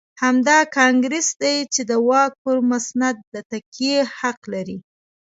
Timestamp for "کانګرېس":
0.77-1.29